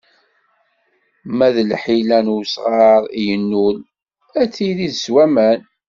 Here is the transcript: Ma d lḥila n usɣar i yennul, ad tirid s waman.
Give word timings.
Ma 1.37 1.47
d 1.55 1.57
lḥila 1.71 2.19
n 2.25 2.27
usɣar 2.39 3.03
i 3.09 3.19
yennul, 3.27 3.77
ad 4.41 4.49
tirid 4.55 4.93
s 5.03 5.05
waman. 5.13 5.59